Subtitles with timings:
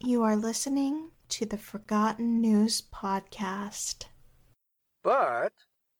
[0.00, 4.04] You are listening to the Forgotten News Podcast.
[5.02, 5.52] But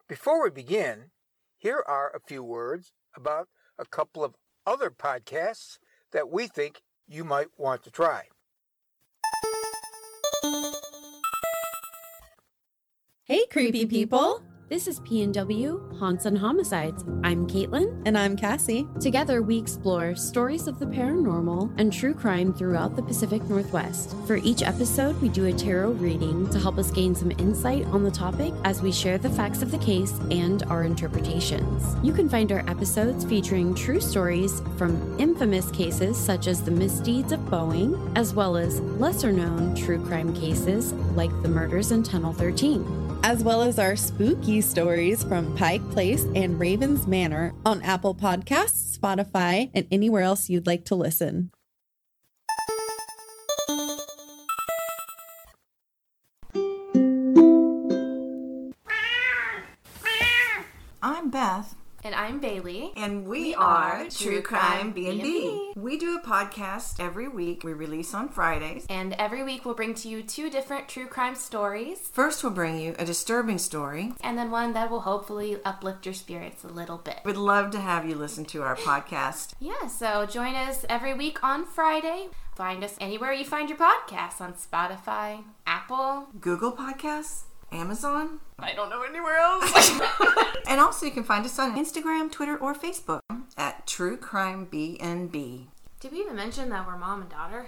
[0.08, 1.10] before we begin,
[1.56, 5.78] here are a few words about a couple of other podcasts
[6.12, 8.26] that we think you might want to try.
[13.24, 14.44] Hey, creepy people!
[14.68, 17.02] This is PNW Haunts and Homicides.
[17.24, 18.02] I'm Caitlin.
[18.04, 18.86] And I'm Cassie.
[19.00, 24.14] Together, we explore stories of the paranormal and true crime throughout the Pacific Northwest.
[24.26, 28.04] For each episode, we do a tarot reading to help us gain some insight on
[28.04, 31.96] the topic as we share the facts of the case and our interpretations.
[32.04, 37.32] You can find our episodes featuring true stories from infamous cases such as the misdeeds
[37.32, 42.34] of Boeing, as well as lesser known true crime cases like the murders in Tunnel
[42.34, 48.14] 13 as well as our spooky stories from Pike Place and Ravens Manor on Apple
[48.14, 51.50] Podcasts, Spotify, and anywhere else you'd like to listen.
[61.02, 61.74] I'm Beth.
[62.04, 62.92] And I'm Bailey.
[62.96, 65.72] And we, we are, are True Crime B&B.
[65.74, 67.64] We do a podcast every week.
[67.64, 68.86] We release on Fridays.
[68.88, 71.98] And every week we'll bring to you two different true crime stories.
[72.12, 74.12] First we'll bring you a disturbing story.
[74.20, 77.18] And then one that will hopefully uplift your spirits a little bit.
[77.24, 79.54] We'd love to have you listen to our podcast.
[79.60, 82.28] yeah, so join us every week on Friday.
[82.54, 88.40] Find us anywhere you find your podcasts on Spotify, Apple, Google Podcasts, Amazon.
[88.58, 90.00] I don't know anywhere else.
[90.68, 93.20] and also, you can find us on Instagram, Twitter, or Facebook
[93.56, 95.66] at True Crime BNB.
[96.00, 97.66] Did we even mention that we're mom and daughter?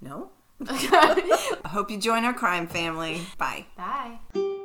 [0.00, 0.30] No.
[0.68, 3.20] I hope you join our crime family.
[3.36, 3.66] Bye.
[3.76, 4.55] Bye.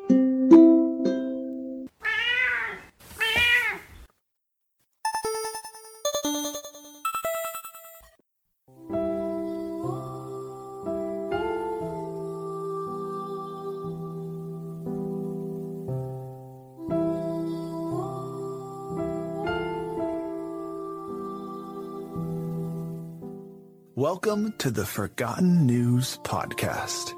[24.13, 27.13] Welcome to the Forgotten News Podcast.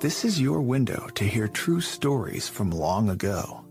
[0.00, 3.66] This is your window to hear true stories from long ago.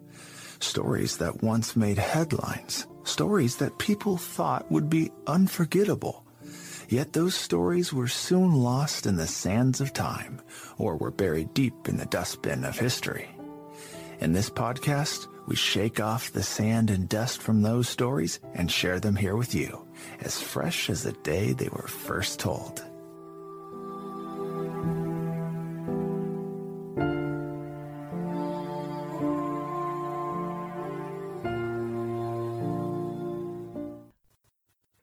[0.59, 2.85] Stories that once made headlines.
[3.05, 6.27] Stories that people thought would be unforgettable.
[6.89, 10.39] Yet those stories were soon lost in the sands of time
[10.77, 13.27] or were buried deep in the dustbin of history.
[14.19, 18.99] In this podcast, we shake off the sand and dust from those stories and share
[18.99, 19.87] them here with you,
[20.19, 22.83] as fresh as the day they were first told.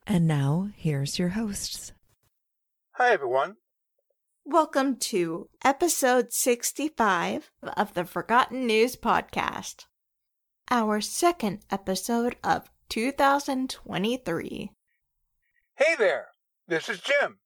[0.06, 1.92] And now, here's your hosts.
[2.92, 3.56] Hi, everyone.
[4.44, 9.86] Welcome to episode 65 of the Forgotten News Podcast,
[10.70, 14.70] our second episode of 2023.
[15.74, 16.28] Hey there,
[16.66, 17.38] this is Jim.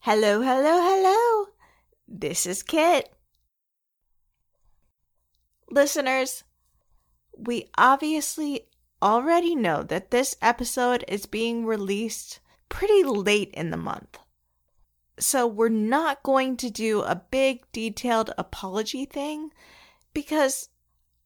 [0.00, 1.46] Hello, hello, hello.
[2.06, 3.12] This is Kit.
[5.70, 6.44] Listeners,
[7.36, 8.66] we obviously
[9.02, 14.18] already know that this episode is being released pretty late in the month.
[15.18, 19.50] So we're not going to do a big detailed apology thing
[20.12, 20.68] because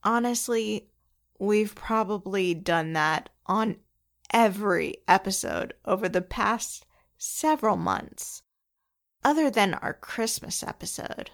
[0.05, 0.91] honestly,
[1.39, 3.77] we've probably done that on
[4.33, 6.85] every episode over the past
[7.17, 8.43] several months,
[9.25, 11.31] other than our Christmas episode.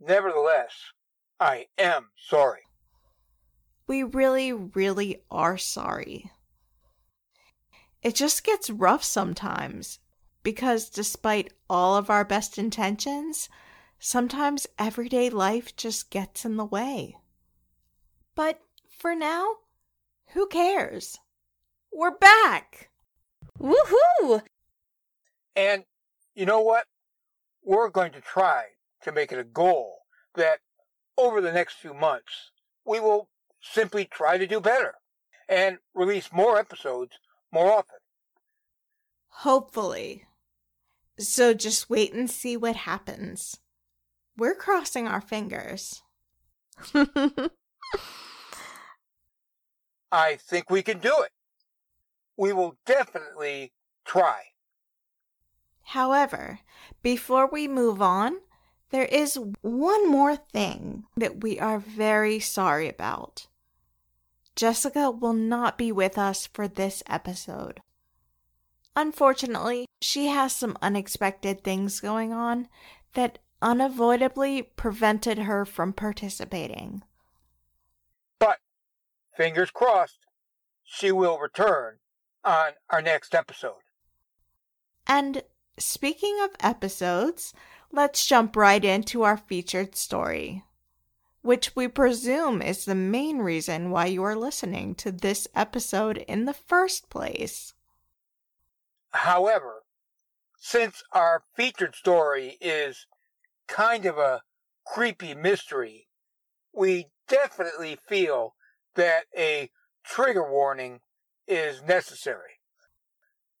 [0.00, 0.74] Nevertheless,
[1.40, 2.62] I am sorry.
[3.86, 6.30] We really, really are sorry.
[8.02, 9.98] It just gets rough sometimes
[10.42, 13.48] because despite all of our best intentions,
[13.98, 17.16] sometimes everyday life just gets in the way.
[18.34, 19.46] But for now,
[20.32, 21.18] who cares?
[21.92, 22.90] We're back!
[23.60, 24.42] Woohoo!
[25.54, 25.84] And
[26.34, 26.86] you know what?
[27.62, 28.64] We're going to try
[29.02, 30.00] to make it a goal
[30.34, 30.58] that
[31.16, 32.50] over the next few months,
[32.84, 33.28] we will
[33.60, 34.94] simply try to do better
[35.48, 37.18] and release more episodes
[37.52, 37.98] more often.
[39.28, 40.24] Hopefully.
[41.18, 43.60] So just wait and see what happens.
[44.36, 46.02] We're crossing our fingers.
[50.14, 51.32] I think we can do it.
[52.36, 53.72] We will definitely
[54.04, 54.42] try.
[55.82, 56.60] However,
[57.02, 58.36] before we move on,
[58.90, 63.48] there is one more thing that we are very sorry about.
[64.54, 67.80] Jessica will not be with us for this episode.
[68.94, 72.68] Unfortunately, she has some unexpected things going on
[73.14, 77.02] that unavoidably prevented her from participating.
[78.38, 78.58] But,
[79.36, 80.26] fingers crossed,
[80.84, 81.98] she will return
[82.44, 83.82] on our next episode.
[85.06, 85.42] And
[85.78, 87.52] speaking of episodes,
[87.90, 90.62] let's jump right into our featured story,
[91.42, 96.44] which we presume is the main reason why you are listening to this episode in
[96.44, 97.74] the first place.
[99.10, 99.82] However,
[100.56, 103.06] since our featured story is
[103.68, 104.42] kind of a
[104.86, 106.08] creepy mystery,
[106.72, 108.54] we definitely feel
[108.94, 109.70] that a
[110.04, 111.00] trigger warning
[111.46, 112.60] is necessary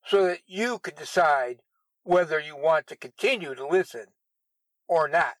[0.06, 1.60] so that you can decide
[2.02, 4.06] whether you want to continue to listen
[4.86, 5.34] or not.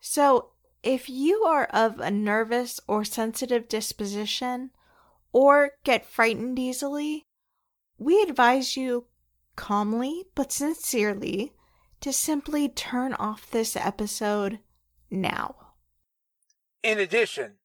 [0.00, 0.50] So,
[0.82, 4.70] if you are of a nervous or sensitive disposition
[5.32, 7.26] or get frightened easily,
[7.98, 9.06] we advise you
[9.56, 11.52] calmly but sincerely
[12.00, 14.60] to simply turn off this episode
[15.10, 15.56] now.
[16.84, 17.57] In addition,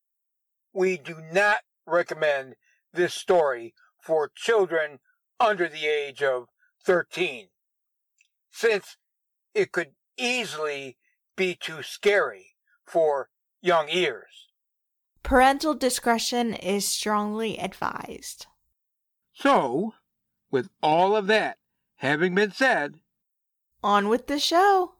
[0.74, 2.56] we do not recommend
[2.94, 5.00] this story for children
[5.40, 6.48] under the age of
[6.86, 7.48] 13,
[8.52, 8.98] since
[9.54, 10.98] it could easily
[11.36, 12.56] be too scary
[12.86, 13.30] for
[13.62, 14.50] young ears.
[15.24, 18.48] Parental discretion is strongly advised.
[19.34, 19.94] So,
[20.52, 21.58] with all of that
[21.96, 23.00] having been said,
[23.82, 24.96] on with the show.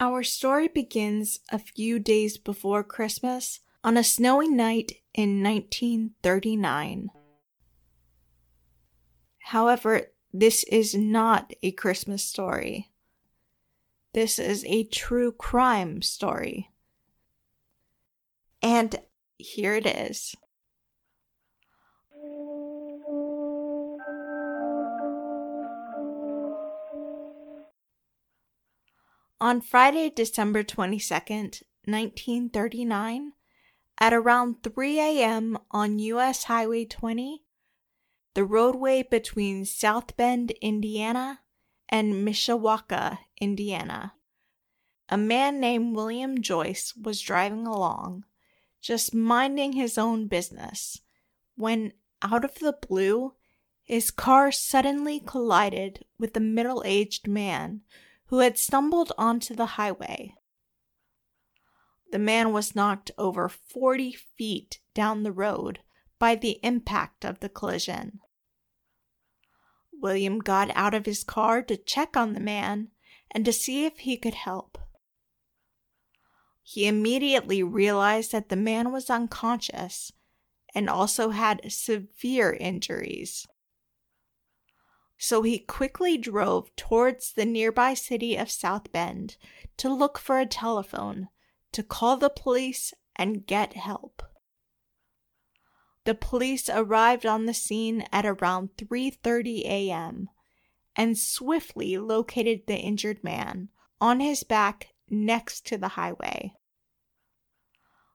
[0.00, 7.10] Our story begins a few days before Christmas on a snowy night in 1939.
[9.40, 12.92] However, this is not a Christmas story.
[14.14, 16.70] This is a true crime story.
[18.62, 19.00] And
[19.36, 20.36] here it is.
[29.40, 33.34] On Friday, December 22nd, 1939,
[34.00, 35.56] at around 3 a.m.
[35.70, 36.44] on U.S.
[36.44, 37.44] Highway 20,
[38.34, 41.38] the roadway between South Bend, Indiana,
[41.88, 44.14] and Mishawaka, Indiana,
[45.08, 48.24] a man named William Joyce was driving along,
[48.80, 51.00] just minding his own business,
[51.54, 51.92] when,
[52.22, 53.34] out of the blue,
[53.84, 57.82] his car suddenly collided with a middle aged man
[58.28, 60.34] who had stumbled onto the highway.
[62.10, 65.80] The man was knocked over 40 feet down the road
[66.18, 68.20] by the impact of the collision.
[69.92, 72.88] William got out of his car to check on the man
[73.30, 74.78] and to see if he could help.
[76.62, 80.12] He immediately realized that the man was unconscious
[80.74, 83.46] and also had severe injuries
[85.18, 89.36] so he quickly drove towards the nearby city of South Bend
[89.76, 91.28] to look for a telephone
[91.72, 94.22] to call the police and get help.
[96.04, 100.30] The police arrived on the scene at around 3:30 a.m.
[100.94, 103.68] and swiftly located the injured man
[104.00, 106.54] on his back next to the highway.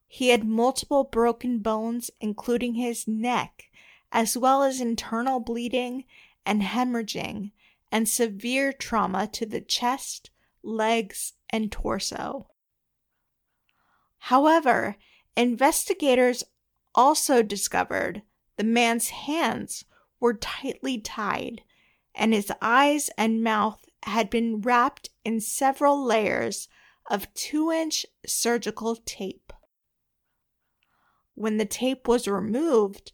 [0.07, 3.65] He had multiple broken bones including his neck
[4.11, 6.05] as well as internal bleeding
[6.45, 7.51] and hemorrhaging
[7.91, 10.31] and severe trauma to the chest,
[10.63, 12.47] legs, and torso.
[14.17, 14.95] However,
[15.35, 16.43] investigators
[16.95, 18.21] also discovered
[18.57, 19.85] the man's hands
[20.19, 21.61] were tightly tied
[22.15, 26.67] and his eyes and mouth had been wrapped in several layers
[27.09, 29.51] of two inch surgical tape.
[31.35, 33.11] When the tape was removed,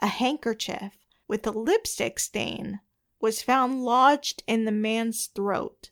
[0.00, 0.92] a handkerchief
[1.32, 2.78] with a lipstick stain
[3.18, 5.88] was found lodged in the man's throat.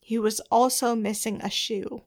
[0.00, 2.02] He was also missing a shoe.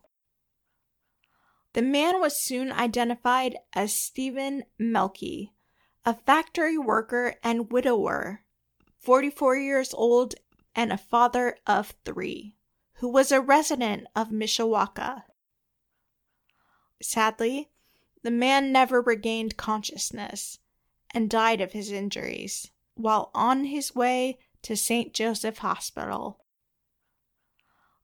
[1.72, 5.52] The man was soon identified as Stephen Mielke,
[6.04, 8.44] a factory worker and widower,
[9.00, 10.36] 44 years old
[10.76, 12.58] and a father of three,
[12.96, 15.24] who was a resident of Mishawaka.
[17.02, 17.70] Sadly,
[18.22, 20.60] the man never regained consciousness
[21.14, 25.14] and died of his injuries while on his way to St.
[25.14, 26.40] Joseph Hospital.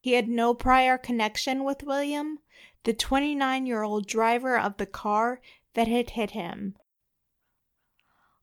[0.01, 2.39] He had no prior connection with William,
[2.83, 5.41] the 29 year old driver of the car
[5.73, 6.75] that had hit him.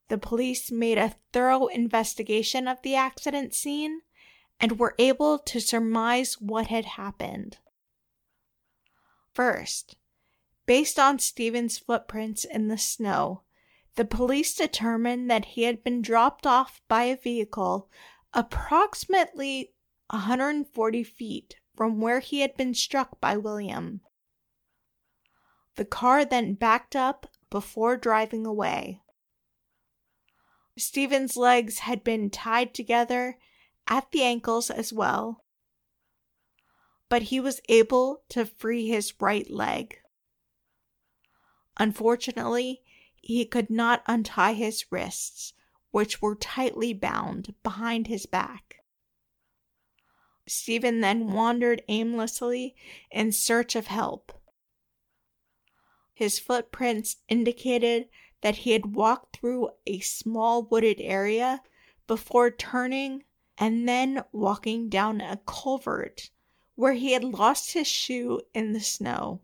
[0.09, 4.03] The police made a thorough investigation of the accident scene
[4.61, 7.59] and were able to surmise what had happened.
[9.35, 9.97] First,
[10.65, 13.43] based on Stephen's footprints in the snow,
[13.97, 17.91] the police determined that he had been dropped off by a vehicle
[18.33, 19.73] approximately
[20.11, 24.03] 140 feet from where he had been struck by William.
[25.77, 29.01] The car then backed up before driving away.
[30.77, 33.39] Stephen's legs had been tied together
[33.89, 35.45] at the ankles as well,
[37.09, 39.97] but he was able to free his right leg.
[41.79, 42.83] Unfortunately,
[43.27, 45.53] he could not untie his wrists,
[45.91, 48.85] which were tightly bound behind his back.
[50.47, 52.77] Stephen then wandered aimlessly
[53.11, 54.33] in search of help.
[56.15, 58.09] His footprints indicated
[58.43, 61.63] that he had walked through a small wooded area
[62.07, 63.25] before turning
[63.59, 66.31] and then walking down a culvert
[66.77, 69.41] where he had lost his shoe in the snow.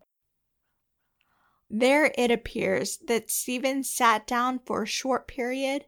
[1.75, 5.85] There it appears that Stephen sat down for a short period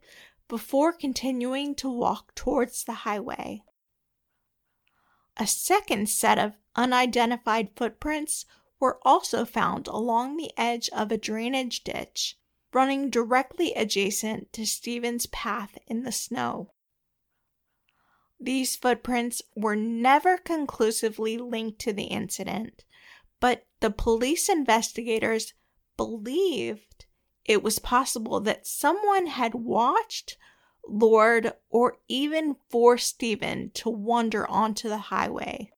[0.47, 3.61] before continuing to walk towards the highway.
[5.37, 8.47] A second set of unidentified footprints
[8.79, 12.35] were also found along the edge of a drainage ditch
[12.73, 16.73] running directly adjacent to Stephen's path in the snow.
[18.39, 22.85] These footprints were never conclusively linked to the incident,
[23.39, 25.53] but the police investigators
[25.97, 27.05] believed
[27.45, 30.37] it was possible that someone had watched,
[30.87, 35.71] lured, or even forced Stephen to wander onto the highway.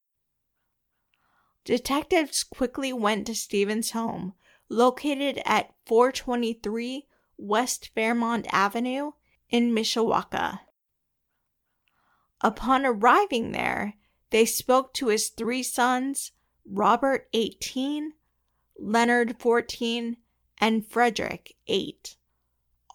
[1.66, 4.34] Detectives quickly went to Stephen's home,
[4.70, 7.06] located at 423
[7.38, 9.12] West Fairmont Avenue
[9.50, 10.62] in Mishawaka.
[12.42, 13.96] Upon arriving there,
[14.30, 16.32] they spoke to his three sons,
[16.66, 18.14] Robert, 18,
[18.80, 20.18] Leonard, 14,
[20.60, 22.16] and Frederick, 8,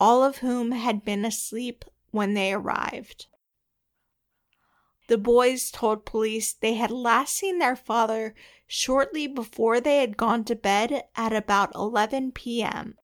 [0.01, 3.27] all of whom had been asleep when they arrived.
[5.09, 8.35] The boys told police they had last seen their father
[8.67, 12.97] shortly before they had gone to bed at about 11 p.m.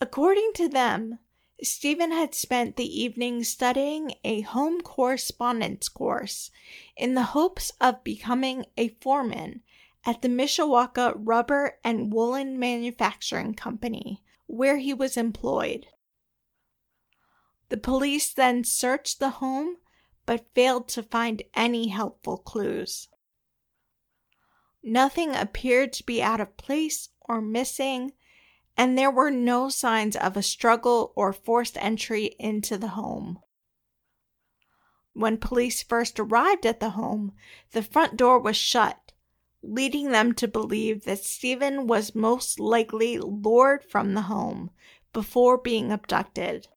[0.00, 1.18] According to them,
[1.62, 6.50] Stephen had spent the evening studying a home correspondence course
[6.96, 9.62] in the hopes of becoming a foreman
[10.04, 15.86] at the Mishawaka Rubber and Woolen Manufacturing Company, where he was employed.
[17.68, 19.76] The police then searched the home
[20.26, 23.08] but failed to find any helpful clues.
[24.82, 28.12] Nothing appeared to be out of place or missing,
[28.76, 33.38] and there were no signs of a struggle or forced entry into the home.
[35.14, 37.32] When police first arrived at the home,
[37.72, 38.98] the front door was shut,
[39.62, 44.70] leading them to believe that Stephen was most likely lured from the home
[45.12, 46.68] before being abducted.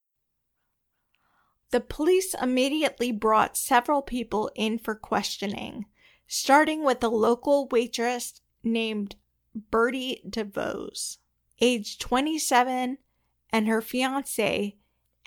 [1.71, 5.85] The police immediately brought several people in for questioning,
[6.27, 9.15] starting with a local waitress named
[9.71, 11.17] Bertie DeVos
[11.61, 12.97] age 27,
[13.51, 14.75] and her fiance,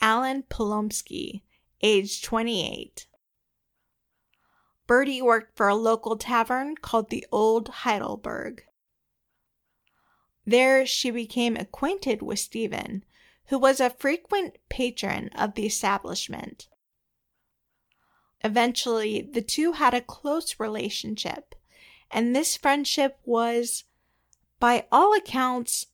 [0.00, 1.42] Alan Polomsky,
[1.80, 3.06] age 28.
[4.88, 8.64] Bertie worked for a local tavern called the Old Heidelberg.
[10.46, 13.04] There, she became acquainted with Stephen,
[13.48, 16.68] who was a frequent patron of the establishment.
[18.42, 21.54] Eventually, the two had a close relationship,
[22.10, 23.84] and this friendship was,
[24.58, 25.86] by all accounts,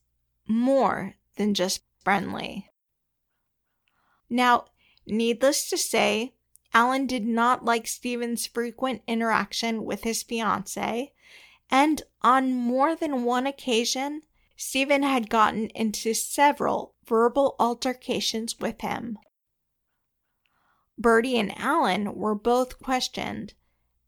[0.47, 2.71] more than just friendly.
[4.29, 4.67] Now,
[5.05, 6.34] needless to say,
[6.75, 11.13] Alan did not like Stephen's frequent interaction with his fiancee,
[11.71, 14.23] and on more than one occasion,
[14.57, 19.17] Stephen had gotten into several verbal altercations with him.
[20.97, 23.53] Bertie and Alan were both questioned,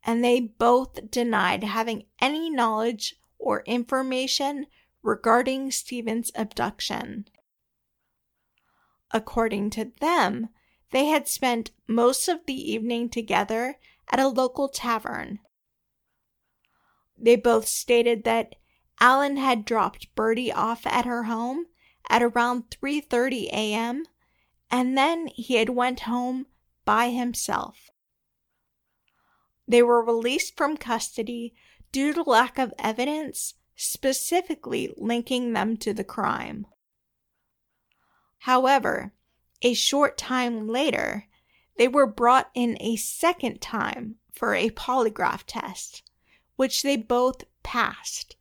[0.04, 4.68] and they both denied having any knowledge or information
[5.02, 7.30] regarding Stephen's abduction.
[9.12, 10.50] According to them,
[10.92, 13.78] they had spent most of the evening together
[14.10, 15.40] at a local tavern.
[17.18, 18.56] They both stated that
[19.00, 21.66] Alan had dropped Bertie off at her home
[22.10, 24.06] at around 3:30 a.m.
[24.72, 26.48] and then he had went home
[26.86, 27.90] by himself.
[29.68, 31.54] They were released from custody
[31.92, 36.66] due to lack of evidence specifically linking them to the crime.
[38.40, 39.14] However,
[39.62, 41.28] a short time later,
[41.78, 46.04] they were brought in a second time for a polygraph test,
[46.56, 48.36] which they both passed.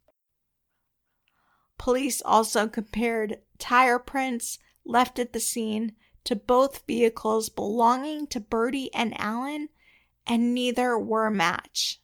[1.78, 5.94] Police also compared tire prints left at the scene
[6.24, 9.68] to both vehicles belonging to Birdie and Allen,
[10.26, 12.00] and neither were a match.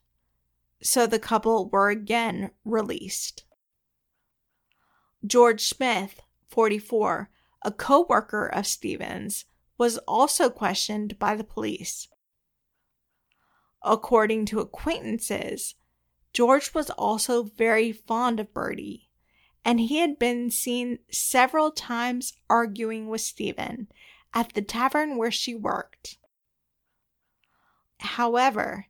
[0.83, 3.45] So the couple were again released.
[5.25, 7.31] George Smith, 44,
[7.64, 9.45] a co worker of Stevens,
[9.78, 12.09] was also questioned by the police.
[13.83, 15.75] According to acquaintances,
[16.33, 19.11] George was also very fond of Birdie,
[19.64, 23.88] and he had been seen several times arguing with Stephen
[24.33, 26.19] at the tavern where she worked.
[28.00, 28.87] However,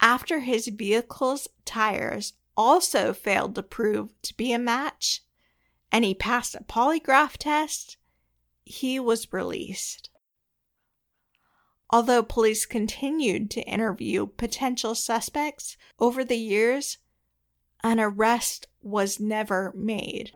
[0.00, 5.22] after his vehicle's tires also failed to prove to be a match,
[5.90, 7.96] and he passed a polygraph test,
[8.64, 10.10] he was released.
[11.90, 16.98] Although police continued to interview potential suspects over the years,
[17.82, 20.32] an arrest was never made.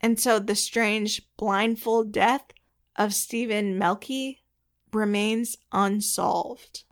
[0.00, 2.44] And so the strange blindfold death
[2.96, 4.38] of Stephen Mielke
[4.92, 6.84] remains unsolved.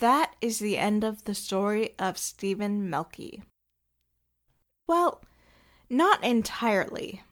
[0.00, 3.40] That is the end of the story of Stephen Mielke.
[4.86, 5.22] Well,
[5.88, 7.22] not entirely.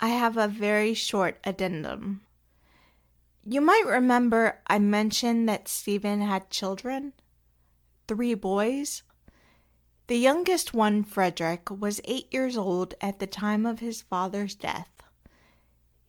[0.00, 2.22] I have a very short addendum.
[3.44, 7.12] You might remember I mentioned that Stephen had children
[8.06, 9.02] three boys.
[10.06, 14.88] The youngest one, Frederick, was eight years old at the time of his father's death.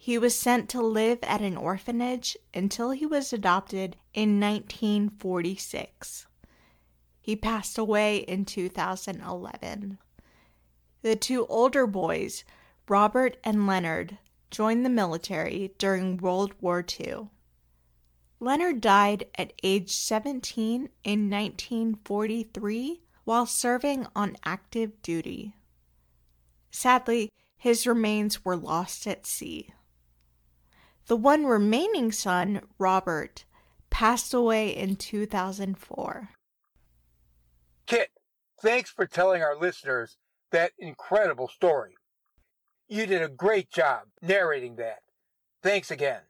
[0.02, 6.26] He was sent to live at an orphanage until he was adopted in 1946.
[7.20, 9.98] He passed away in 2011.
[11.02, 12.46] The two older boys,
[12.88, 14.18] Robert and Leonard,
[14.50, 17.28] joined the military during World War II.
[18.40, 25.56] Leonard died at age 17 in 1943 while serving on active duty.
[26.72, 29.74] Sadly, his remains were lost at sea.
[31.10, 33.44] The one remaining son, Robert,
[33.90, 36.30] passed away in 2004.
[37.88, 38.10] Kit,
[38.62, 40.18] thanks for telling our listeners
[40.52, 41.96] that incredible story.
[42.88, 45.00] You did a great job narrating that.
[45.64, 46.22] Thanks again.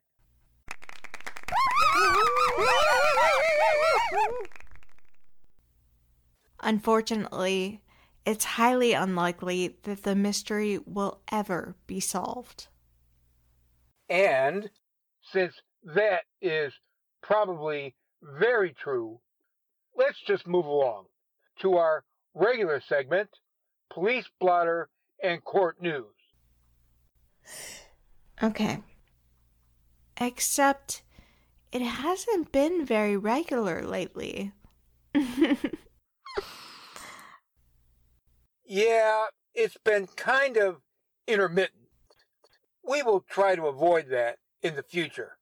[6.61, 7.81] Unfortunately,
[8.25, 12.69] it's highly unlikely that the mystery will ever be solved.
[14.09, 14.69] And
[15.31, 16.73] since that is
[17.21, 19.19] probably very true,
[19.95, 21.05] let's just move along
[21.61, 23.29] to our regular segment
[23.91, 24.89] Police Blotter
[25.21, 26.05] and Court News.
[28.41, 28.79] Okay.
[30.19, 31.01] Except
[31.71, 34.51] it hasn't been very regular lately.
[38.65, 40.77] yeah, it's been kind of
[41.27, 41.78] intermittent.
[42.83, 45.37] We will try to avoid that in the future.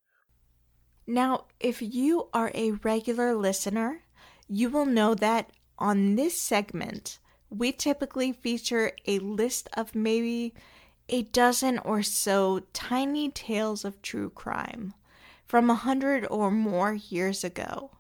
[1.05, 4.03] Now, if you are a regular listener,
[4.47, 7.19] you will know that on this segment,
[7.49, 10.53] we typically feature a list of maybe
[11.09, 14.93] a dozen or so tiny tales of true crime
[15.45, 17.91] from a hundred or more years ago.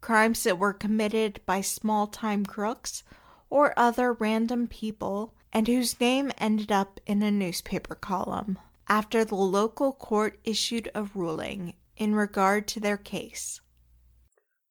[0.00, 3.02] Crimes that were committed by small time crooks
[3.50, 9.34] or other random people and whose name ended up in a newspaper column after the
[9.34, 13.60] local court issued a ruling in regard to their case.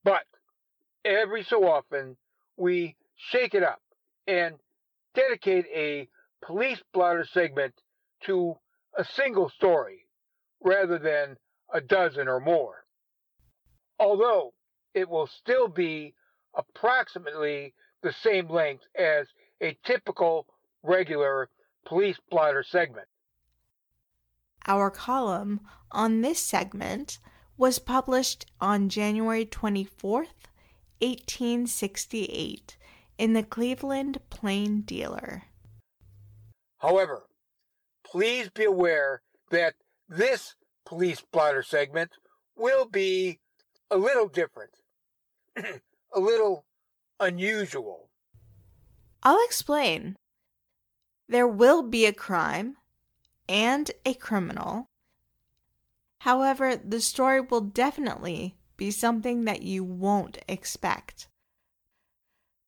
[0.03, 0.25] But
[1.03, 2.17] every so often,
[2.57, 3.81] we shake it up
[4.27, 4.55] and
[5.13, 6.07] dedicate a
[6.45, 7.73] police blotter segment
[8.25, 8.57] to
[8.97, 10.05] a single story
[10.63, 11.37] rather than
[11.73, 12.85] a dozen or more.
[13.99, 14.53] Although
[14.93, 16.13] it will still be
[16.53, 19.27] approximately the same length as
[19.61, 20.47] a typical
[20.85, 21.49] regular
[21.85, 23.07] police blotter segment.
[24.67, 27.19] our column on this segment
[27.57, 30.49] was published on January 24th,
[30.99, 32.77] 1868,
[33.17, 35.43] in the Cleveland Plain Dealer.
[36.79, 37.23] However,
[38.05, 39.21] please be aware
[39.51, 39.75] that
[40.09, 42.11] this police blotter segment
[42.57, 43.39] will be
[43.91, 44.71] a little different,
[45.57, 46.65] a little
[47.19, 48.09] unusual.
[49.23, 50.17] I'll explain.
[51.27, 52.77] There will be a crime
[53.49, 54.87] and a criminal.
[56.19, 61.27] However, the story will definitely be something that you won't expect.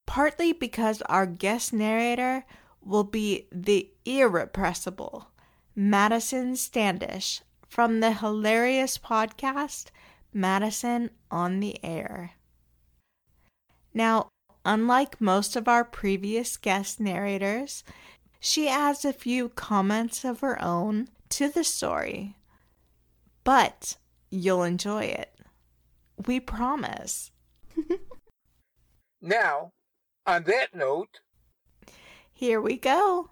[0.06, 2.46] Partly because our guest narrator
[2.82, 5.30] will be the irrepressible
[5.76, 9.88] Madison Standish from the hilarious podcast
[10.34, 12.32] Madison on the Air.
[13.93, 14.30] Now,
[14.63, 17.84] unlike most of our previous guest narrators,
[18.39, 22.36] she adds a few comments of her own to the story.
[23.43, 23.97] But
[24.30, 25.34] you'll enjoy it.
[26.26, 27.32] We promise.
[29.21, 29.71] now,
[30.26, 31.19] on that note,
[32.34, 33.30] here we go.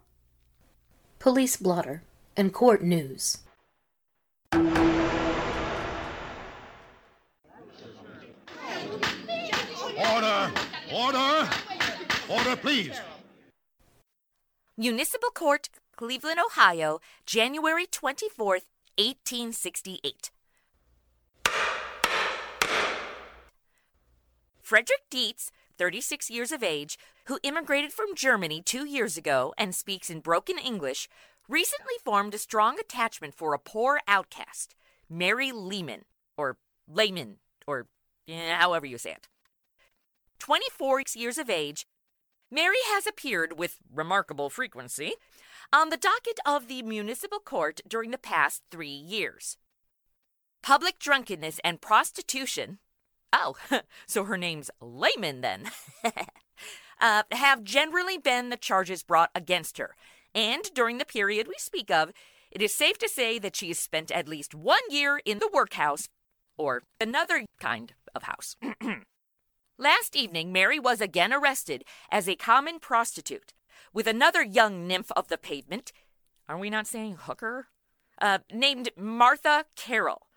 [1.20, 2.04] Police blotter
[2.38, 3.40] and court news.
[9.98, 10.52] Order!
[10.94, 11.50] Order!
[12.30, 13.00] Order, please!
[14.78, 20.32] Municipal Court, Cleveland, Ohio, January 24th, 1868.
[24.62, 30.10] Frederick Dietz, 36 years of age, who immigrated from Germany two years ago and speaks
[30.10, 31.08] in broken English,
[31.48, 34.76] recently formed a strong attachment for a poor outcast,
[35.10, 36.04] Mary Lehman,
[36.36, 37.88] or Lehman, or
[38.28, 39.30] eh, however you say it.
[40.40, 41.88] 24 years of age,
[42.56, 45.16] Mary has appeared with remarkable frequency
[45.74, 49.58] on the docket of the municipal court during the past three years.
[50.64, 52.80] Public drunkenness and prostitution.
[53.34, 53.56] Oh,
[54.08, 55.70] so her name's Layman then.
[57.02, 59.94] uh, have generally been the charges brought against her.
[60.34, 62.14] And during the period we speak of,
[62.52, 65.50] it is safe to say that she has spent at least one year in the
[65.54, 66.08] workhouse,
[66.58, 68.56] or another kind of house.
[69.78, 73.54] Last evening, Mary was again arrested as a common prostitute
[73.92, 75.92] with another young nymph of the pavement.
[76.48, 77.68] Are we not saying hooker?
[78.22, 80.28] Uh, named Martha Carroll.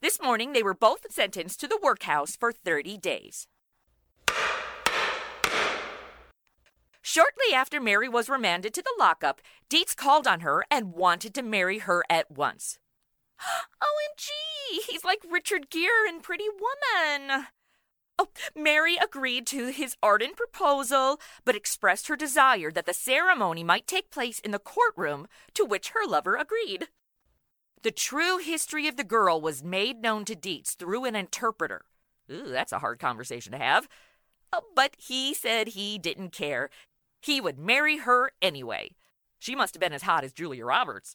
[0.00, 3.46] This morning, they were both sentenced to the workhouse for 30 days.
[7.00, 11.42] Shortly after Mary was remanded to the lockup, Dietz called on her and wanted to
[11.42, 12.80] marry her at once.
[13.40, 14.80] OMG!
[14.90, 17.46] He's like Richard Gere in Pretty Woman.
[18.18, 23.86] Oh, Mary agreed to his ardent proposal, but expressed her desire that the ceremony might
[23.86, 26.88] take place in the courtroom, to which her lover agreed.
[27.82, 31.84] The true history of the girl was made known to Dietz through an interpreter.
[32.30, 33.88] Ooh, that's a hard conversation to have.
[34.52, 36.70] Oh, but he said he didn't care.
[37.22, 38.90] He would marry her anyway.
[39.38, 41.14] She must have been as hot as Julia Roberts.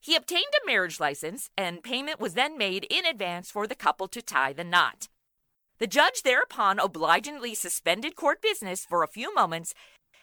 [0.00, 4.06] He obtained a marriage license, and payment was then made in advance for the couple
[4.08, 5.08] to tie the knot.
[5.78, 9.74] The judge thereupon obligingly suspended court business for a few moments,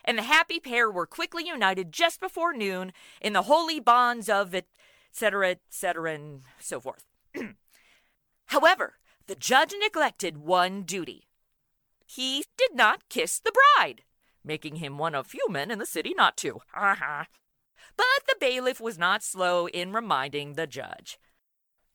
[0.04, 4.56] and the happy pair were quickly united just before noon in the holy bonds of
[4.56, 7.06] etc., etc., and so forth.
[8.48, 8.96] However,
[9.28, 11.30] the judge neglected one duty.
[12.06, 14.02] He did not kiss the bride,
[14.44, 16.62] making him one of few men in the city not to.
[16.76, 17.28] but
[18.28, 21.20] the bailiff was not slow in reminding the judge.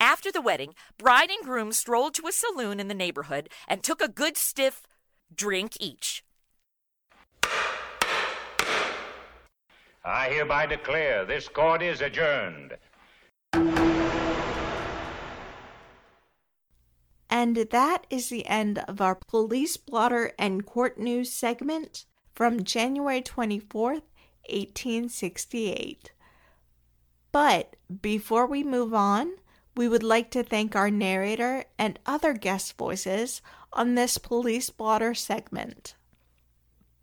[0.00, 4.00] After the wedding, bride and groom strolled to a saloon in the neighborhood and took
[4.00, 4.86] a good stiff
[5.34, 6.24] drink each.
[10.04, 12.76] I hereby declare this court is adjourned.
[17.30, 23.20] And that is the end of our police blotter and court news segment from January
[23.20, 24.02] 24th,
[24.48, 26.12] 1868.
[27.32, 29.32] But before we move on,
[29.78, 33.40] we would like to thank our narrator and other guest voices
[33.72, 35.94] on this police blotter segment.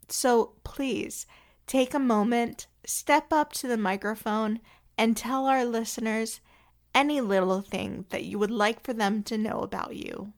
[0.10, 1.26] So please
[1.68, 4.60] take a moment, step up to the microphone,
[4.98, 6.42] and tell our listeners
[6.94, 10.34] any little thing that you would like for them to know about you.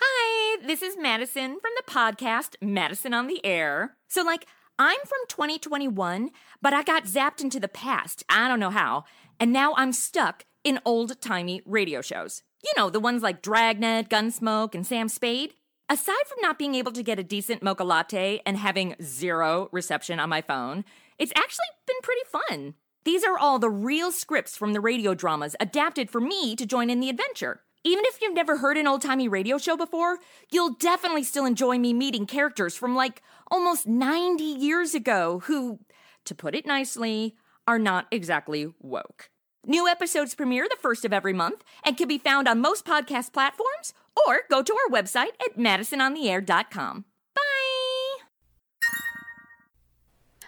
[0.00, 3.98] Hi, this is Madison from the podcast Madison on the Air.
[4.08, 4.46] So, like,
[4.78, 8.24] I'm from 2021, but I got zapped into the past.
[8.28, 9.04] I don't know how
[9.38, 12.42] and now I'm stuck in old timey radio shows.
[12.64, 15.54] You know, the ones like Dragnet, Gunsmoke, and Sam Spade.
[15.90, 20.18] Aside from not being able to get a decent mocha latte and having zero reception
[20.18, 20.84] on my phone,
[21.18, 22.74] it's actually been pretty fun.
[23.04, 26.88] These are all the real scripts from the radio dramas adapted for me to join
[26.88, 27.60] in the adventure.
[27.84, 30.18] Even if you've never heard an old timey radio show before,
[30.50, 33.20] you'll definitely still enjoy me meeting characters from like
[33.50, 35.80] almost 90 years ago who,
[36.24, 39.30] to put it nicely, are not exactly woke.
[39.66, 43.32] New episodes premiere the first of every month and can be found on most podcast
[43.32, 43.94] platforms
[44.26, 47.04] or go to our website at madisonontheair.com.
[47.34, 48.24] Bye!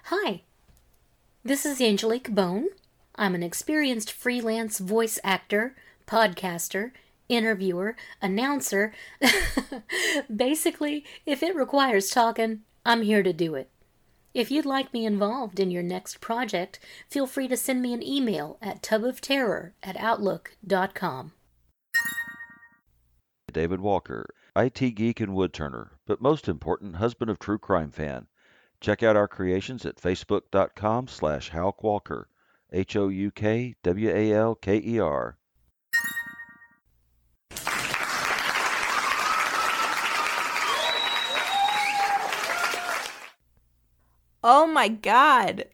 [0.04, 0.42] Hi,
[1.42, 2.68] this is Angelique Bone.
[3.14, 5.74] I'm an experienced freelance voice actor,
[6.06, 6.90] podcaster,
[7.28, 8.92] interviewer, announcer.
[10.36, 13.70] Basically, if it requires talking, I'm here to do it.
[14.36, 18.02] If you'd like me involved in your next project, feel free to send me an
[18.02, 21.32] email at tubofterror at outlook.com.
[23.50, 28.26] David Walker, IT geek and woodturner, but most important, husband of true crime fan.
[28.78, 32.24] Check out our creations at facebook.com slash houkwalker,
[32.74, 35.38] H-O-U-K-W-A-L-K-E-R.
[44.42, 45.66] Oh my god.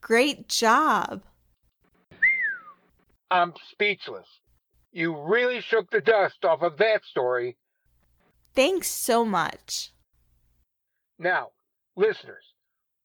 [0.00, 1.22] Great job.
[3.30, 4.26] I'm speechless.
[4.92, 7.56] You really shook the dust off of that story.
[8.54, 9.92] Thanks so much.
[11.18, 11.48] Now,
[11.96, 12.44] listeners,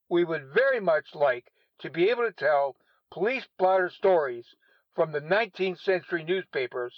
[0.09, 1.45] we would very much like
[1.79, 2.75] to be able to tell
[3.11, 4.45] police blotter stories
[4.95, 6.93] from the 19th century newspapers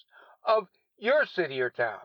[0.46, 0.68] of
[0.98, 2.00] your city or town.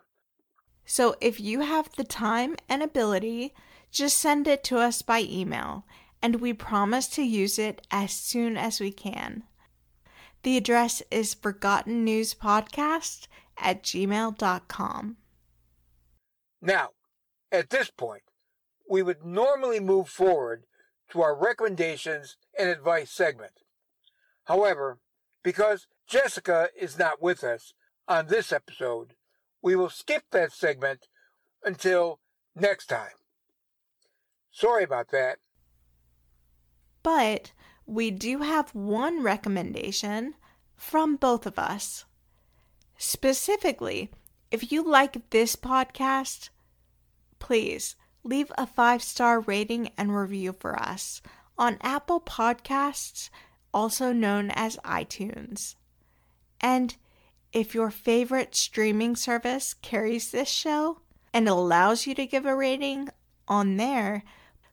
[0.84, 3.54] So if you have the time and ability,
[3.92, 5.84] just send it to us by email,
[6.22, 9.44] and we promise to use it as soon as we can.
[10.42, 13.28] The address is forgottennewspodcast
[13.58, 15.16] at gmail.com.
[16.60, 16.88] Now,
[17.50, 18.22] at this point,
[18.88, 20.64] we would normally move forward
[21.10, 23.52] to our recommendations and advice segment.
[24.44, 24.98] However,
[25.42, 27.74] because Jessica is not with us
[28.08, 29.14] on this episode,
[29.60, 31.06] we will skip that segment
[31.62, 32.20] until
[32.54, 33.21] next time.
[34.52, 35.38] Sorry about that.
[37.02, 37.52] But
[37.86, 40.34] we do have one recommendation
[40.76, 42.04] from both of us.
[42.96, 44.10] Specifically,
[44.50, 46.50] if you like this podcast,
[47.38, 51.22] please leave a five star rating and review for us
[51.58, 53.30] on Apple Podcasts,
[53.74, 55.74] also known as iTunes.
[56.60, 56.94] And
[57.52, 61.00] if your favorite streaming service carries this show
[61.32, 63.08] and allows you to give a rating
[63.48, 64.22] on there,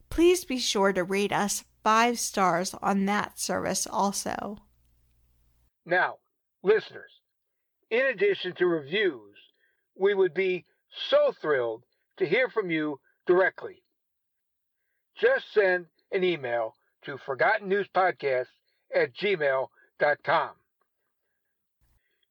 [0.09, 4.57] please be sure to rate us five stars on that service also.
[5.85, 6.17] Now,
[6.63, 7.11] listeners,
[7.89, 9.37] in addition to reviews,
[9.95, 10.65] we would be
[11.09, 11.83] so thrilled
[12.17, 13.81] to hear from you directly.
[15.19, 18.47] Just send an email to forgottennewspodcast
[18.95, 20.49] at gmail.com.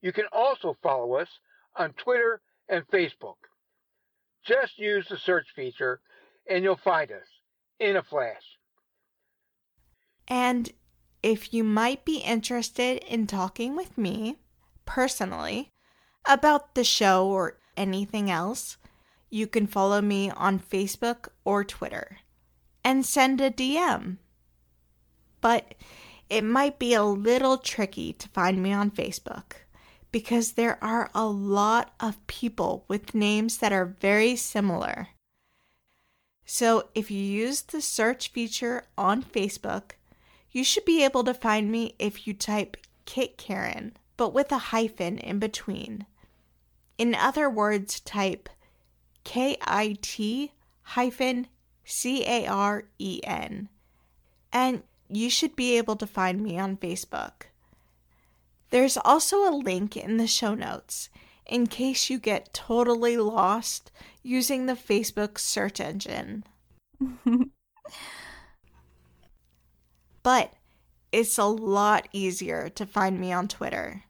[0.00, 1.28] You can also follow us
[1.76, 3.36] on Twitter and Facebook.
[4.44, 6.00] Just use the search feature
[6.48, 7.26] and you'll find us
[7.80, 8.58] in a flash.
[10.26, 10.70] And
[11.22, 14.36] if you might be interested in talking with me
[14.84, 15.72] personally
[16.26, 18.76] about the show or anything else,
[19.30, 22.18] you can follow me on Facebook or Twitter
[22.84, 24.18] and send a DM.
[25.40, 25.74] But
[26.28, 29.52] it might be a little tricky to find me on Facebook
[30.10, 35.08] because there are a lot of people with names that are very similar.
[36.50, 39.90] So if you use the search feature on Facebook,
[40.50, 44.72] you should be able to find me if you type Kit Caren, but with a
[44.72, 46.06] hyphen in between.
[46.96, 48.48] In other words, type
[49.24, 50.52] K I T
[50.84, 51.48] hyphen
[51.84, 53.68] C A R E N.
[54.50, 57.50] And you should be able to find me on Facebook.
[58.70, 61.10] There's also a link in the show notes
[61.48, 63.90] in case you get totally lost
[64.22, 66.44] using the Facebook search engine.
[70.22, 70.52] but
[71.10, 74.04] it's a lot easier to find me on Twitter.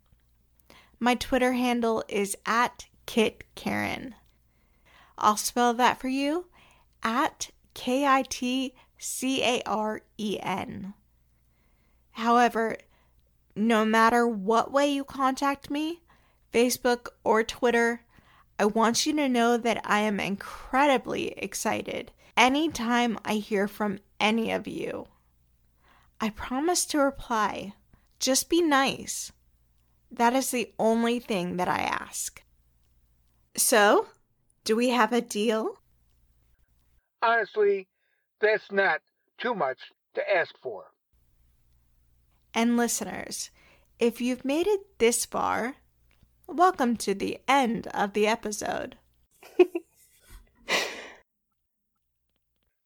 [0.98, 4.14] My Twitter handle is at Kit Caren.
[5.16, 6.46] I'll spell that for you
[7.02, 10.94] at K I T C A R E N.
[12.12, 12.76] However,
[13.54, 16.02] no matter what way you contact me,
[16.52, 18.02] Facebook or Twitter,
[18.58, 24.50] I want you to know that I am incredibly excited anytime I hear from any
[24.50, 25.06] of you.
[26.20, 27.74] I promise to reply.
[28.18, 29.32] Just be nice.
[30.10, 32.42] That is the only thing that I ask.
[33.56, 34.06] So,
[34.64, 35.80] do we have a deal?
[37.22, 37.86] Honestly,
[38.40, 39.00] that's not
[39.38, 39.78] too much
[40.14, 40.84] to ask for.
[42.54, 43.50] And listeners,
[43.98, 45.76] if you've made it this far,
[46.48, 48.96] welcome to the end of the episode.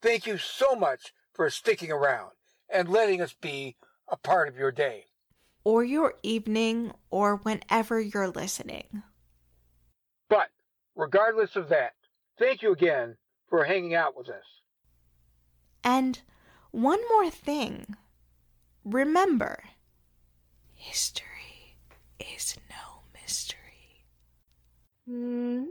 [0.02, 2.32] Thank you so much for sticking around
[2.68, 3.76] and letting us be
[4.08, 5.04] a part of your day.
[5.62, 9.04] Or your evening, or whenever you're listening.
[10.28, 10.48] But
[10.96, 11.92] regardless of that,
[12.36, 13.16] thank you again
[13.48, 14.44] for hanging out with us.
[15.84, 16.20] And
[16.72, 17.94] one more thing.
[18.84, 19.62] Remember,
[20.74, 21.76] history
[22.18, 22.56] is
[23.32, 24.04] no mystery.
[25.08, 25.64] Mm-hmm.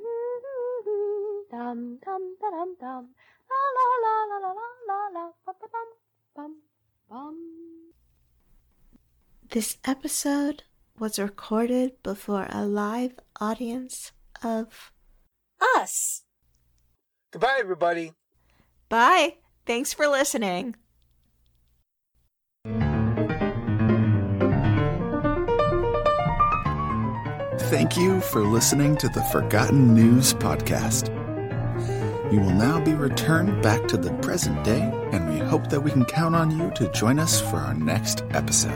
[1.52, 3.10] Dum dum dum dum.
[3.50, 4.52] La la la la la
[4.88, 5.90] la la bum bum
[6.36, 6.56] bum
[7.10, 7.38] bum.
[9.50, 10.64] This episode
[10.98, 14.12] was recorded before a live audience
[14.44, 14.92] of
[15.78, 16.24] us.
[17.32, 18.14] Goodbye, everybody.
[18.90, 19.38] Bye.
[19.66, 20.76] Thanks for listening.
[27.72, 31.08] Thank you for listening to the Forgotten News Podcast.
[32.30, 34.82] You will now be returned back to the present day,
[35.14, 38.26] and we hope that we can count on you to join us for our next
[38.32, 38.76] episode.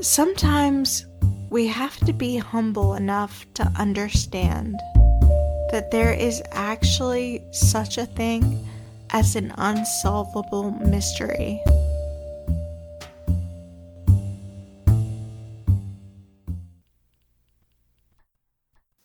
[0.00, 1.04] Sometimes
[1.50, 4.78] we have to be humble enough to understand
[5.72, 8.68] that there is actually such a thing
[9.08, 11.62] as an unsolvable mystery.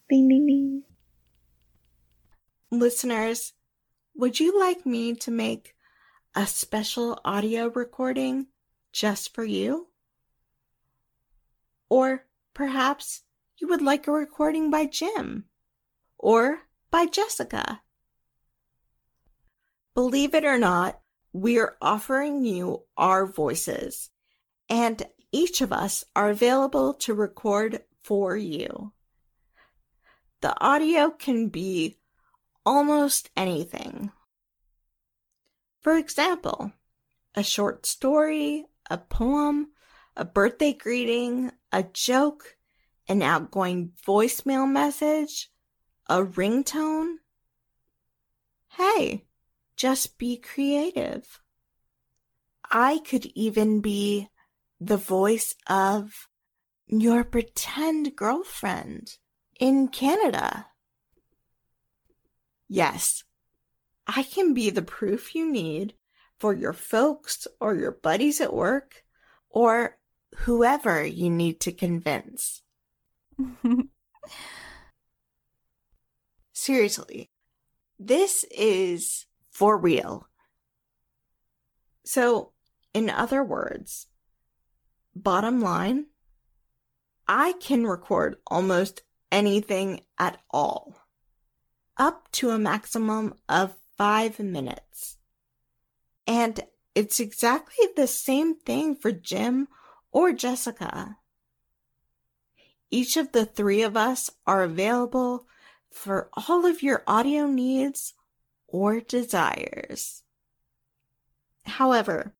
[0.09, 0.83] Ding, ding, ding.
[2.69, 3.53] Listeners,
[4.13, 5.73] would you like me to make
[6.35, 8.47] a special audio recording
[8.91, 9.87] just for you?
[11.87, 13.23] Or perhaps
[13.57, 15.45] you would like a recording by Jim
[16.27, 16.59] or
[16.91, 17.81] by Jessica.
[19.95, 20.99] Believe it or not,
[21.31, 24.09] we're offering you our voices,
[24.67, 28.91] and each of us are available to record for you.
[30.41, 31.97] The audio can be
[32.65, 34.11] almost anything.
[35.79, 36.73] For example,
[37.35, 39.69] a short story, a poem,
[40.17, 42.57] a birthday greeting, a joke,
[43.07, 45.49] an outgoing voicemail message,
[46.09, 47.15] a ringtone?
[48.69, 49.25] Hey,
[49.75, 51.41] just be creative.
[52.69, 54.29] I could even be
[54.79, 56.27] the voice of
[56.87, 59.17] your pretend girlfriend
[59.59, 60.67] in Canada.
[62.69, 63.23] Yes,
[64.05, 65.95] I can be the proof you need
[66.39, 69.03] for your folks or your buddies at work
[69.49, 69.97] or
[70.39, 72.61] whoever you need to convince.
[76.59, 77.29] Seriously,
[77.99, 80.27] this is for real.
[82.03, 82.53] So,
[82.95, 84.07] in other words,
[85.15, 86.07] bottom line,
[87.27, 90.97] I can record almost anything at all,
[91.95, 95.17] up to a maximum of five minutes.
[96.25, 96.61] And
[96.95, 99.67] it's exactly the same thing for Jim
[100.11, 101.17] or Jessica.
[102.89, 105.45] Each of the three of us are available
[105.91, 108.13] for all of your audio needs
[108.67, 110.23] or desires.
[111.65, 112.33] However,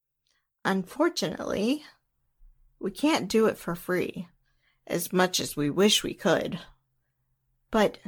[0.64, 1.84] unfortunately,
[2.78, 4.28] we can't do it for free
[4.86, 6.58] as much as we wish we could.
[7.70, 7.98] But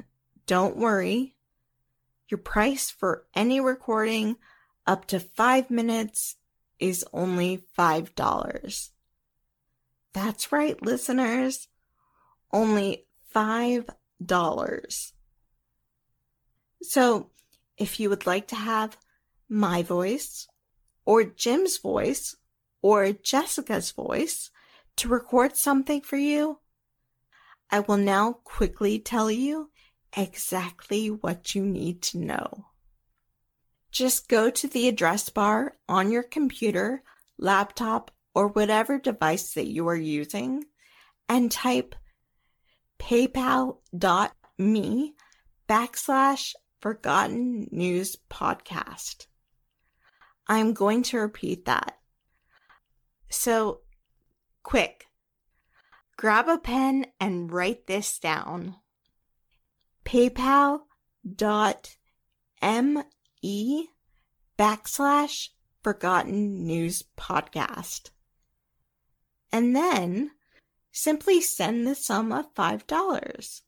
[0.46, 1.36] don't worry,
[2.28, 4.36] your price for any recording
[4.86, 6.36] up to five minutes
[6.78, 8.90] is only $5.
[10.12, 11.68] That's right, listeners.
[12.52, 15.12] Only $5.
[16.82, 17.30] So,
[17.76, 18.96] if you would like to have
[19.48, 20.48] my voice,
[21.04, 22.36] or Jim's voice,
[22.82, 24.50] or Jessica's voice
[24.96, 26.60] to record something for you,
[27.70, 29.70] I will now quickly tell you
[30.16, 32.66] exactly what you need to know.
[33.90, 37.02] Just go to the address bar on your computer,
[37.38, 40.64] laptop, or whatever device that you are using
[41.28, 41.94] and type
[42.98, 43.74] paypal.me
[45.68, 49.26] backslash forgotten news podcast.
[50.46, 51.98] I'm going to repeat that.
[53.28, 53.82] So,
[54.62, 55.06] quick,
[56.16, 58.76] grab a pen and write this down.
[60.04, 60.80] PayPal.me
[64.58, 65.48] backslash
[65.82, 68.10] forgotten news podcast.
[69.52, 70.32] And then
[70.92, 73.60] simply send the sum of $5.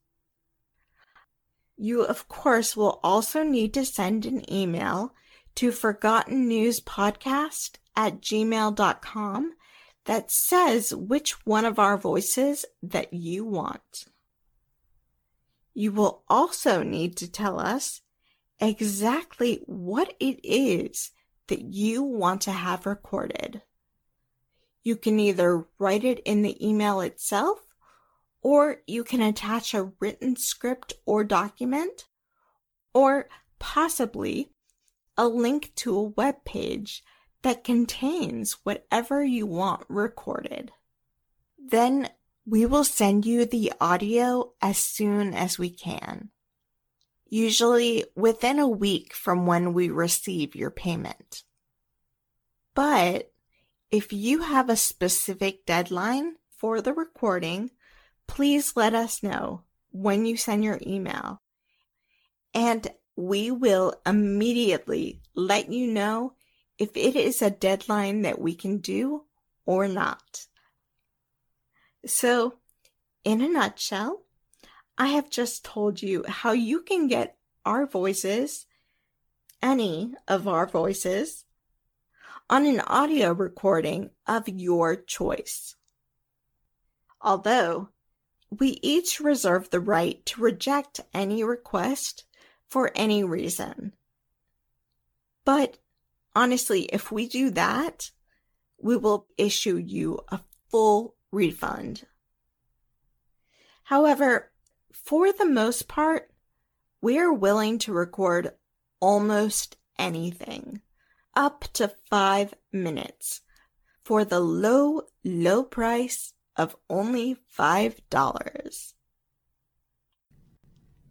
[1.82, 5.16] You, of course, will also need to send an email
[5.56, 9.54] to Forgotten News Podcast at gmail.com
[10.04, 14.04] that says which one of our voices that you want.
[15.74, 18.02] You will also need to tell us
[18.60, 21.10] exactly what it is
[21.48, 23.60] that you want to have recorded.
[24.84, 27.58] You can either write it in the email itself
[28.42, 32.06] or you can attach a written script or document
[32.92, 33.28] or
[33.58, 34.50] possibly
[35.16, 37.02] a link to a web page
[37.42, 40.72] that contains whatever you want recorded.
[41.58, 42.08] Then
[42.44, 46.30] we will send you the audio as soon as we can,
[47.28, 51.44] usually within a week from when we receive your payment.
[52.74, 53.32] But
[53.90, 57.70] if you have a specific deadline for the recording,
[58.26, 61.40] please let us know when you send your email.
[62.54, 66.34] And we will immediately let you know
[66.78, 69.24] if it is a deadline that we can do
[69.66, 70.46] or not.
[72.04, 72.54] So,
[73.24, 74.22] in a nutshell,
[74.98, 78.66] I have just told you how you can get our voices,
[79.62, 81.44] any of our voices,
[82.50, 85.76] on an audio recording of your choice.
[87.20, 87.90] Although
[88.58, 92.24] we each reserve the right to reject any request
[92.68, 93.94] for any reason.
[95.44, 95.78] But
[96.36, 98.10] honestly, if we do that,
[98.78, 100.40] we will issue you a
[100.70, 102.06] full refund.
[103.84, 104.50] However,
[104.92, 106.30] for the most part,
[107.00, 108.52] we are willing to record
[109.00, 110.82] almost anything,
[111.34, 113.40] up to five minutes,
[114.04, 118.94] for the low, low price of only $5.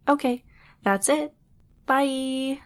[0.08, 0.44] Okay,
[0.84, 1.34] that's it.
[1.86, 2.60] Bye.